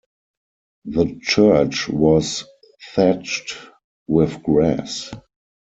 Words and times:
The 0.85 1.19
church 1.21 1.87
was 1.87 2.45
thatched 2.95 3.53
with 4.07 4.41
grass. 4.41 5.11